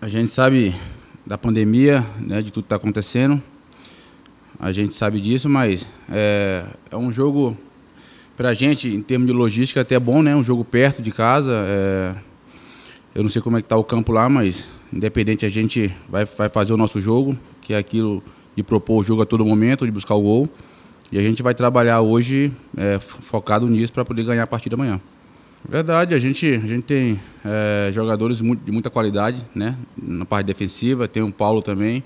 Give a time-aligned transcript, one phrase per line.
[0.00, 0.74] A gente sabe
[1.26, 3.42] da pandemia, né, de tudo que está acontecendo.
[4.58, 7.56] A gente sabe disso, mas é, é um jogo
[8.36, 10.34] para a gente, em termos de logística, até bom, né?
[10.36, 11.52] Um jogo perto de casa.
[11.66, 12.14] É,
[13.14, 16.24] eu não sei como é que está o campo lá, mas independente a gente vai,
[16.24, 18.22] vai fazer o nosso jogo, que é aquilo
[18.54, 20.48] de propor o jogo a todo momento, de buscar o gol.
[21.10, 25.00] E a gente vai trabalhar hoje é, focado nisso para poder ganhar a partida amanhã.
[25.66, 31.08] Verdade, a gente, a gente tem é, jogadores de muita qualidade né, na parte defensiva,
[31.08, 32.04] tem o Paulo também,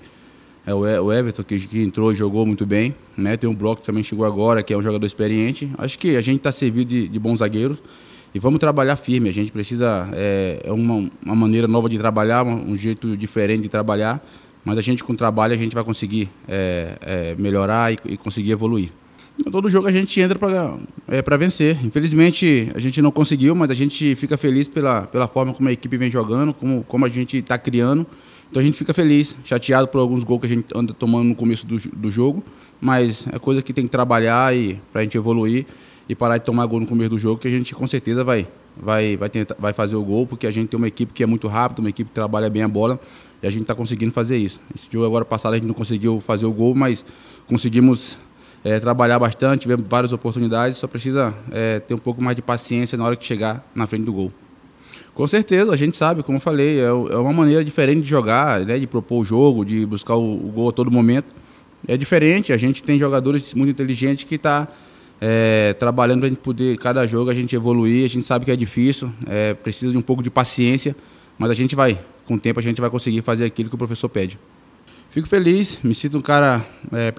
[0.65, 3.85] é, o Everton que, que entrou e jogou muito bem, né, tem o Bloco que
[3.85, 5.69] também chegou agora, que é um jogador experiente.
[5.77, 7.81] Acho que a gente está servido de, de, bons zagueiros
[8.33, 9.27] e vamos trabalhar firme.
[9.29, 13.69] A gente precisa, é, é uma, uma maneira nova de trabalhar, um jeito diferente de
[13.69, 14.23] trabalhar
[14.63, 18.51] mas a gente com trabalho a gente vai conseguir é, é, melhorar e, e, conseguir
[18.51, 18.91] evoluir.
[19.51, 20.77] Todo jogo a gente entra para
[21.07, 21.77] é, vencer.
[21.83, 25.71] Infelizmente a gente não conseguiu, mas a gente fica feliz pela, pela forma como a
[25.71, 28.05] equipe vem jogando, como, como a gente está criando.
[28.49, 31.35] Então a gente fica feliz, chateado por alguns gols que a gente anda tomando no
[31.35, 32.43] começo do, do jogo,
[32.81, 35.65] mas é coisa que tem que trabalhar e para a gente evoluir
[36.07, 38.47] e parar de tomar gol no começo do jogo, que a gente com certeza vai,
[38.75, 41.27] vai, vai, tentar, vai fazer o gol, porque a gente tem uma equipe que é
[41.27, 42.99] muito rápida, uma equipe que trabalha bem a bola
[43.43, 44.59] e a gente está conseguindo fazer isso.
[44.73, 47.05] Esse jogo agora passado a gente não conseguiu fazer o gol, mas
[47.47, 48.17] conseguimos
[48.63, 52.97] é, trabalhar bastante, tivemos várias oportunidades, só precisa é, ter um pouco mais de paciência
[52.97, 54.31] na hora que chegar na frente do gol.
[55.13, 58.61] Com certeza, a gente sabe, como eu falei, é, é uma maneira diferente de jogar,
[58.61, 61.33] né, de propor o jogo, de buscar o, o gol a todo momento.
[61.87, 64.73] É diferente, a gente tem jogadores muito inteligentes que estão tá,
[65.19, 68.05] é, trabalhando para a gente poder, cada jogo, a gente evoluir.
[68.05, 70.95] A gente sabe que é difícil, é, precisa de um pouco de paciência,
[71.37, 71.97] mas a gente vai
[72.29, 74.37] com o tempo a gente vai conseguir fazer aquilo que o professor pede.
[75.11, 77.11] Fico feliz, me sinto um cara é,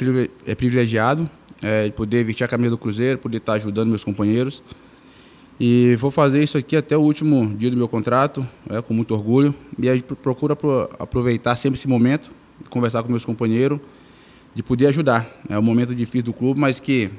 [0.47, 1.29] é, privilegiado
[1.61, 4.63] é, de poder vestir a camisa do Cruzeiro, poder estar ajudando meus companheiros.
[5.59, 9.13] E vou fazer isso aqui até o último dia do meu contrato, é, com muito
[9.13, 9.53] orgulho.
[9.77, 10.57] E a procura
[11.01, 12.31] aproveitar sempre esse momento,
[12.69, 13.81] conversar com meus companheiros,
[14.55, 15.29] de poder ajudar.
[15.49, 17.11] É um momento difícil do clube, mas que,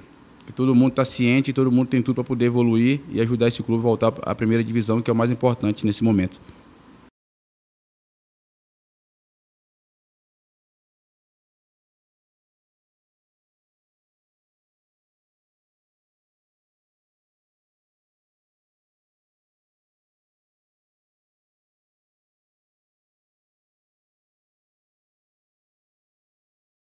[0.48, 3.62] que todo mundo está ciente, todo mundo tem tudo para poder evoluir e ajudar esse
[3.62, 6.40] clube a voltar à primeira divisão, que é o mais importante nesse momento.